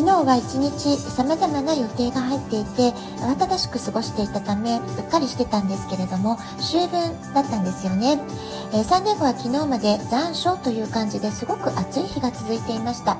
[0.00, 8.18] 昨日は一日様々な予定が入っていて慌ただしく過ごしていたためうっかりしてたんですけれども秋分だったんですよね、
[8.72, 13.18] えー、サンデーゴは昨日まで残暑という感じですごく暑い日が続いていました。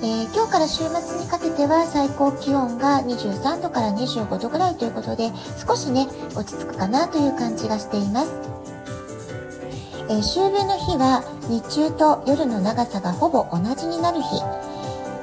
[0.00, 5.30] ー、今日から週末にかけては最高気温が23度から25度ぐらいということで
[5.66, 6.06] 少しね
[6.36, 8.32] 落ち着くかなという感じがしています、
[10.08, 14.77] えー、秋分の日は日中と夜の長さがほぼ同じになる日。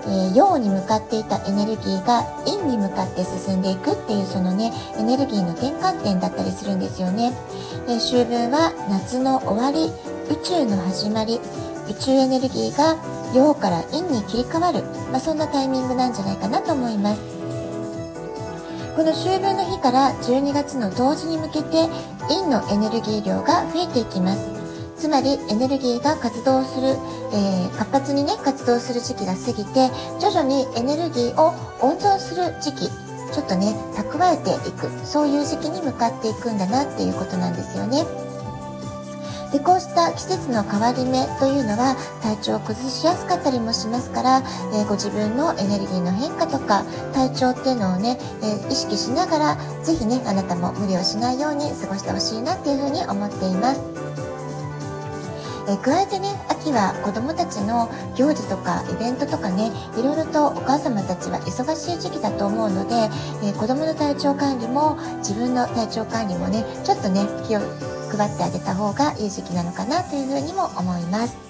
[0.08, 7.34] えー、陽に向かっていたエネルギーが陰に向かって進んでいくっていうそのねエネルギーの転換点だったりするんですよね、
[7.88, 9.92] えー、秋分は夏の終わり
[10.31, 11.39] 宇宙の始まり
[11.89, 12.95] 宇宙エネルギーが
[13.33, 17.36] 陽から陰に切り替わる、まあ、そんなタイミングなんじゃないかなと思います。
[18.95, 21.89] この秋分の日から12月の同時に向けて
[22.30, 24.55] 陰のエネルギー量が増えていきます。
[24.98, 26.88] つまりエネルギーが活動する、
[27.34, 32.90] えー、活発にね活動する時期が過ぎて徐々にエネルギーを温存する時期
[33.34, 38.04] ちょっとね蓄えていくそういう時期に向かっていくんだなっていうことなんですよね。
[39.52, 54.05] でこうした季節の変わり目というのは体調を崩しやすかったりもしますから、えー、ご自分のエネルギーの変化とか体調っていうのをね、えー、意識しながら是非ねあなたも無理をしないように過ごしてほしいなっていうふうに思っています。
[55.67, 63.09] え加えてね秋は子どもたちの行事とかイベントとかねいろいろとお母様たちは忙しい時期だと思うので、
[63.44, 67.59] え子どもの体調管理も自分の体調管理もねちょっとね気を
[68.16, 71.45] 配ってあげた方がいい時期なのかなというふうにも思います。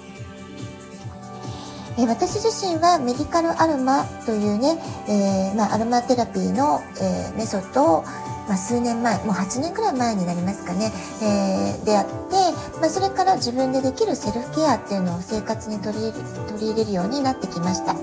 [1.98, 4.76] え私自身はメディカルアロマというね、
[5.08, 8.04] えー、まあ、アロマテラピーの、えー、メソッドを
[8.48, 10.92] まあ、数年前もう8年くらい前になりますかね、
[11.22, 17.94] えー、出会って、まあ、それから自分でできるセルフケアっていうのを生活に取り取り入れるようになってきました。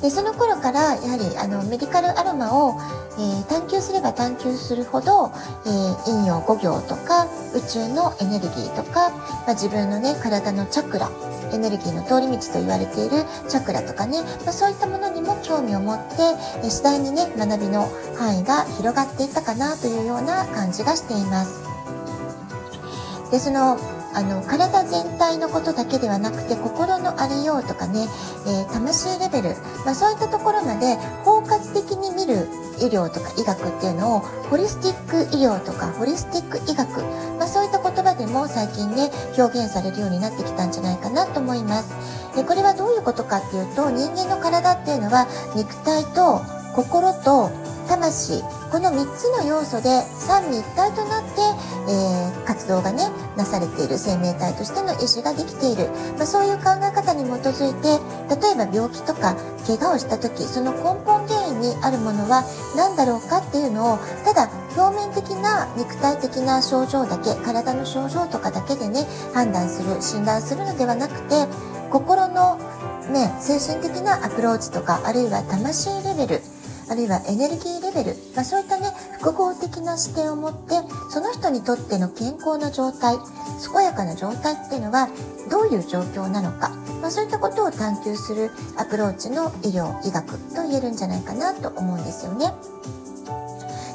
[0.00, 2.78] でその頃からやはりあのメディカルアロマを、
[3.18, 5.32] えー、探求すれば探求するほど、
[5.66, 7.26] えー、陰陽五行とか
[7.58, 11.10] 宇宙のエネルギーとか、まあ、自分のね体のチャクラ
[11.52, 16.14] エネルギーの通り道と言われているチャクラとかね、まあ、そういったものにも興味を持って、
[16.62, 21.64] え次第にね学びの範囲が広がっていったかなというような感じがしています。
[23.30, 23.78] でその
[24.14, 28.08] あの体全体のことだけではなくて心のありようとかね、
[28.46, 29.54] えー、魂レベル、
[29.84, 32.48] まあ、そういったところまで包括的に見る
[32.80, 34.20] 医療とか医学っていうのを
[34.50, 37.04] ホリスティック医療とかホリスティック医学、
[38.18, 41.94] でも最近ね表現されるようになってきたんじゃないかなと思います。
[42.36, 46.42] でこれはどういうことかっていうと人間の体っていうのは肉体と
[46.74, 47.50] 心と
[47.88, 48.42] 魂。
[48.70, 51.40] この3つの要素で三位一体となって、
[51.88, 57.96] えー、活動がねなされている生命体としての意志ができている、まあ、そういう考え方に基づいて
[58.28, 59.36] 例えば病気とか
[59.66, 62.44] 怪我をした時その根本原因にあるものは
[62.76, 71.46] 何だろうかっていうのをただ表面的な肉体的な症状だけ体の症状とかだけでね判断する診断するのではなくて
[71.90, 72.58] 心の
[73.10, 76.40] ね精神的なアプローチとかあるいは魂レベル
[76.90, 78.88] あるいはエネルギーレベル、まあ、そういったね
[79.20, 80.74] 複合的な視点を持って
[81.10, 83.16] その人にとっての健康な状態
[83.74, 85.08] 健やかな状態っていうのは
[85.50, 86.70] どういう状況なのか、
[87.00, 92.52] まあ、そういったことを探求するアプローチの医療医学と言えるんじゃないかなと思うんですよね。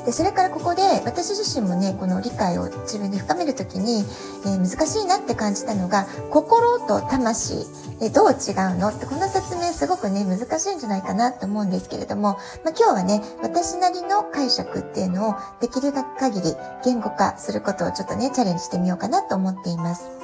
[0.06, 4.04] でそれからここで私自身もねこの理解を自分で深める時に、
[4.46, 7.66] えー、難しいなって感じたのが心と魂、
[8.02, 8.90] えどう違うの？
[8.90, 16.54] ってこの説明すごくね難しいんじゃないかなと思うんですけれども、まあ、今日はね私なりの解釈っていうのをできる限り
[16.84, 20.23] 言語化することをちょっとねチャレンジしてみようかなと思っています。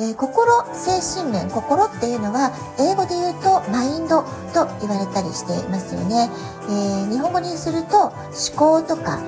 [0.00, 4.22] えー、心精神面心っていうのは英語で言うとマインド
[4.54, 6.30] と言われたりしていますよね、
[6.68, 8.12] えー、日本語にすると思
[8.56, 9.20] 考とか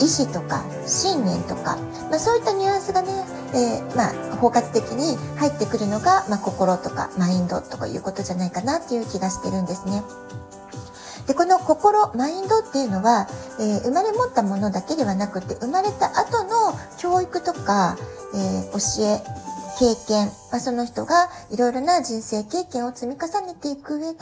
[0.00, 1.76] 意志とか信念とか、
[2.10, 3.08] まあ、そういったニュアンスがね、
[3.54, 10.02] えー、まあ、包括的に入ってくるのが、まあ、心とかマインドとかいうことじゃないかなっていう気がしてるんですね。
[11.26, 13.26] でこの心マインドっていうのは、
[13.58, 17.96] えー、生まれ持ったものだけではなくて生まれた後の教育とか、
[18.34, 19.33] えー、教え
[19.78, 24.18] 経験、まあ、その人がいろいろな人生経験を積み重ねていく上で、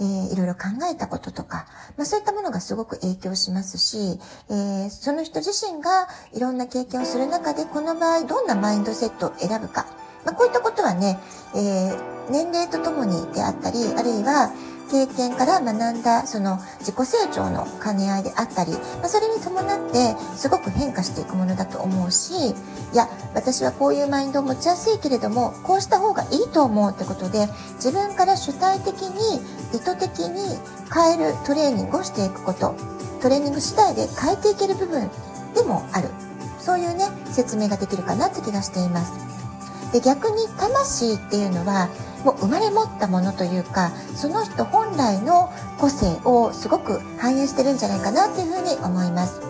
[0.00, 1.66] えー、いろいろ考えたこととか、
[1.96, 4.18] まあ、そういったものがすごく影響しますし、
[4.50, 9.86] えー、その人自身がいろんな経験をする中で、この場合どんなマインドセットを選ぶか、
[10.24, 11.18] まあ、こういったことはね、
[11.54, 14.52] えー、年齢とともにであったり、あるいは、
[14.90, 22.32] 経験から学んだその自己成長の兼ね合いであったり、まあ、それに伴ってすごく変化していくものだと思うし
[22.92, 27.46] いや私はこういうマインドを持ちやすいけれどもこうした方がいいと思うってことで
[27.76, 29.40] 自分から主体的に
[29.74, 30.58] 意図的に
[30.92, 32.74] 変えるトレーニングをしていくこと
[33.22, 35.08] トレーニング次第で変えていける部分
[35.54, 36.08] でもある。
[36.62, 39.12] そういうね説明ができるかなって気がしています。
[39.92, 41.88] で逆に魂っていうのは
[42.24, 49.40] もう生まれ持ったものというかその人本来の個性をすごく反映してるんじゃないかなっていうふうに思います。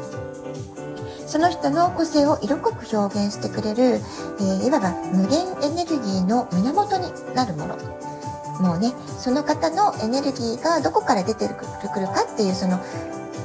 [1.26, 3.82] その人の個性を色濃く表現してくれる、
[4.38, 7.78] えー、いわば無限エネルギーの源になるもの。
[8.60, 11.54] もうねその方のエネルギーがどこから出てく
[12.00, 12.78] るかっていうその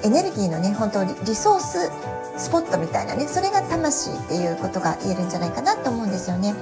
[0.03, 1.91] エネルギーのね本当リソース
[2.37, 6.53] スポットみたいなねそれが魂っていうことが言えるんじゃないかなと思うんですよね。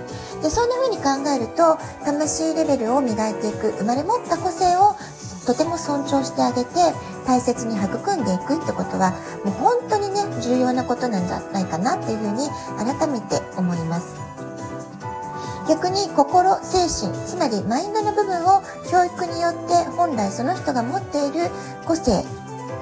[0.42, 4.96] でそんな風に考えると魂レベルを磨いていく生まれ持った個性を
[5.46, 6.70] とても尊重してあげて
[7.28, 9.12] 大切に育んでいくってことは
[9.44, 14.16] もう本当にね重要なことなんじゃないかなっていうふうに改めて思います。
[15.68, 18.62] 逆に心精神つまりマインドの部分を
[18.92, 21.50] 教育によって本来その人が持っている
[21.86, 22.24] 個性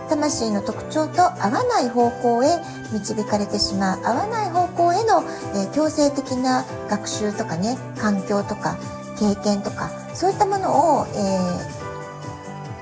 [0.09, 2.47] 魂の特徴と合わない方向へ
[2.91, 5.23] 導かれてしまう合わない方向への、
[5.55, 8.77] えー、強制的な学習とかね環境とか
[9.19, 11.09] 経験とかそういったものを、え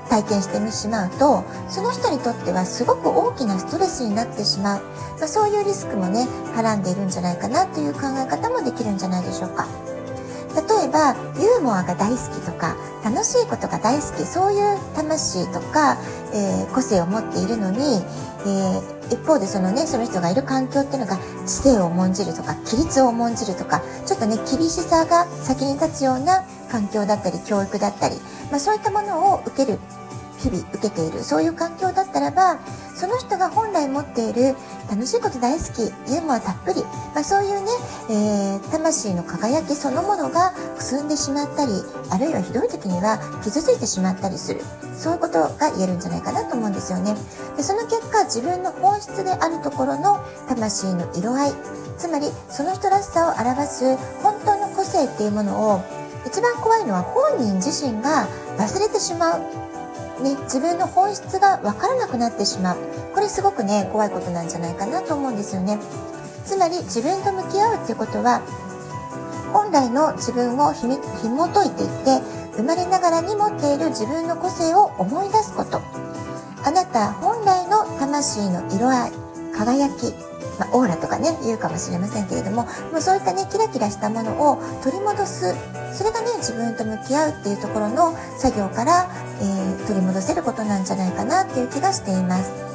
[0.06, 4.82] ー、体験してしまうとその人にとってはすごく大きなストレスになってしまう、
[5.18, 9.81] まあ、そういうリスクもねはらんでいるんじゃないかなという考え方もできるんじゃないでしょうか。
[11.02, 15.98] 例えばユーモアが大好きとか楽しいことが大好きそういう魂とか、
[16.32, 28.14] えー、個性を持っているのに、えー、一方でそのねその人がいる環境っていうのが知性を重んじるとか規律を重んじるとかちょっとね厳しさが先に立つような環境だったり教育だったり、
[28.50, 29.78] まあ、そういったものを受ける
[30.42, 32.58] 日々受けているそういう環境だったらば
[32.94, 34.54] その人が本来持っている
[34.90, 36.82] 楽しいこと大好きユーモアたっぷり、
[37.14, 37.70] まあ、そういうね、
[38.10, 41.72] えー、魂の輝きそのものがくすんでしまったり
[42.10, 44.60] あるいはひどい時には傷ついてしまったりする。
[45.02, 47.16] そういうことが言えるんじゃないかなと思うんですよね。
[47.56, 51.52] でその結果自分の本質であるところの魂の色合い
[51.98, 55.82] つまりその人らしさを表す本当の個性っていうものを
[56.24, 58.28] 一番怖いのは本人自身が
[58.58, 59.71] 忘れてしまう。
[60.20, 62.76] ね、自分の本質が分からなくなってしまう。
[63.14, 65.78] これすごくね怖いことなんじゃないかなと思うんですよね。
[66.44, 68.42] つまり自分と向き合うっていうことは
[69.52, 70.86] 本来の自分をひ
[71.22, 72.20] 紐解いていって
[72.56, 75.80] 生まれながらに持っている自分の個性を思い出すこと。
[76.64, 79.12] あなた本来の魂の色合い
[79.56, 80.14] 輝き
[80.58, 85.54] まあ、オーラとかね言うかもしれませんけれどももうそういったねキラキラしたものを取り戻す。
[85.92, 89.10] それがね自分と向き合うっていうところの作業から、
[89.40, 92.72] えー、取り戻せることなんじゃないかなっていう気がしています。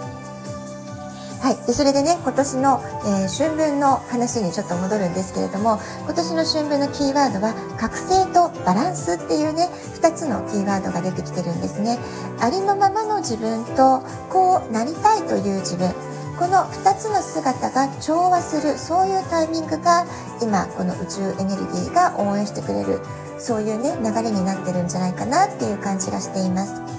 [1.39, 9.69] はい、でそれでね今年の、えー、春分の話にちょっと戻るんですけれども今年の春分のキーワードは覚醒とバランスっていうね
[10.01, 11.99] 2つのキーワードが出てきてるんですね。
[12.41, 15.93] ありのままの自分とこうなりたいという自分。
[16.37, 20.05] この2つの姿が調和するそういうタイミングが
[20.39, 23.01] 今この宇宙エネルギーが応援してくれる
[23.39, 26.96] そういうね流れになってるんじゃないかなっていう感じがしています。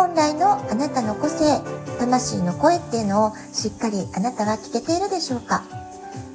[0.00, 1.60] 本来のあなたの個性
[1.98, 5.62] 魂の声っていうのをしっかりあなたは聞けているでしょうか？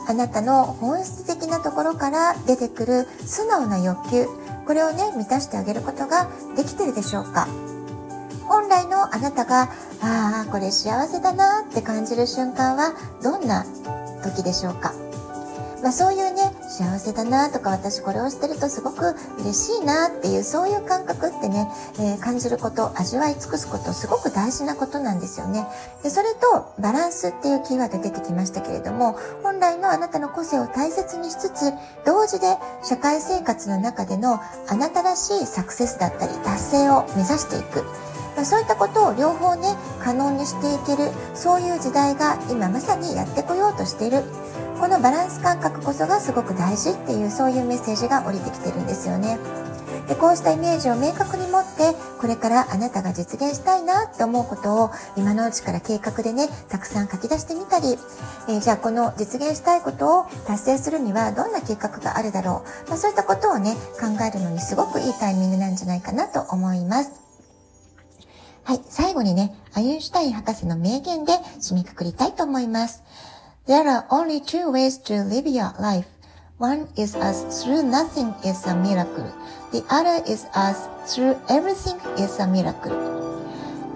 [0.07, 4.27] あなたの本質的なところから出てくる素直な欲求
[4.67, 7.47] これをね満たしてあげることができてるでしょうか？
[8.47, 9.63] 本来のあなたが、
[9.99, 12.93] ああ、これ幸せだなって感じる瞬間は
[13.23, 13.65] どんな
[14.23, 14.93] 時でしょうか？
[15.81, 25.65] まあ、そういうね幸せだなとか私これをしてるとすごく嬉しいなっていうそういう感覚ってね、えー、感じること味わい尽くすことすごく大事なことなんですよね。
[26.03, 31.71] でそれとバランスっていうキーワード出てきましたけれども本来のあなたの個性を大切にしつつ
[32.05, 37.85] 同時で社会生活の中でのあなたらしいサクセスだったり達成を目指していく。
[38.35, 41.09] まあ、そういったことを両方ね可能にしていける。
[41.33, 44.23] そういう時代が今まさにやってこようとしている。
[44.79, 49.39] このバランス感覚こそがすごく大事っていうそういうメッセージが降りてきてるんですよね
[50.07, 57.97] でこうしたイメージを明確に持ってこれからあなたが実現したいなと思うことを今のうちから計画でねたくさん書き出してみたり、
[58.49, 67.25] えー、じゃあこの実現したいことを達成するにはどんな計画があるだろう、まあ、そういったことをね考えるのにすごくいいタイミングなんじゃないかなと思います。
[68.65, 73.03] はい、最後にね、アインシュタイン博士の名言で締めくくりたいと思います。
[73.67, 76.05] There are only two ways to live your life.
[76.59, 79.25] One is as through nothing is a miracle.
[79.71, 82.93] The other is as through everything is a miracle.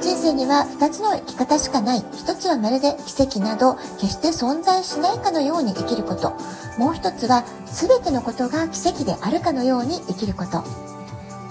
[0.01, 1.99] 人生には二つの生き方しかない。
[1.99, 6.35] 一つはまるで奇跡など決して存在しないかのように生きること。
[6.79, 10.63] もう一つは全てのことが奇跡であるかのように生きること。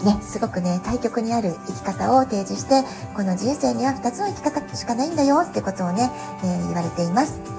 [0.05, 2.83] ね、すごくね、対極にある生き方を提示して、
[3.15, 6.11] この人生には2つの生き方しかないんだよってことをね、
[6.43, 7.58] えー、言われています。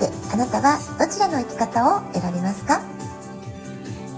[0.00, 2.80] さて、あなたはどちらの生き方を選びますか？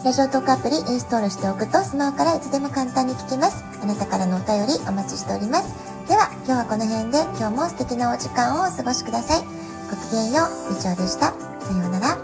[0.04, 3.64] ラジオトークアプリインストールしておくとスマホからいつでも簡単に聞けます。
[3.82, 5.74] あなたからのお便りお待ちしております。
[6.08, 9.40] では、今日はこの辺で今日も素敵なお時間をお過ごしください。
[9.42, 11.32] ごきげんよう、みちおでした。
[11.32, 12.21] さようなら。